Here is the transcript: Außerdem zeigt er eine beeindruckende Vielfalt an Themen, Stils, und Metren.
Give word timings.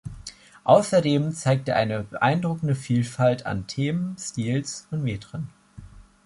Außerdem 0.63 1.31
zeigt 1.31 1.67
er 1.69 1.75
eine 1.75 2.01
beeindruckende 2.03 2.73
Vielfalt 2.73 3.45
an 3.45 3.67
Themen, 3.67 4.15
Stils, 4.17 4.87
und 4.89 5.03
Metren. 5.03 5.49